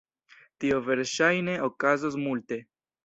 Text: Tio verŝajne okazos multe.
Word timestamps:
Tio 0.63 0.79
verŝajne 0.87 1.59
okazos 1.67 2.19
multe. 2.27 2.63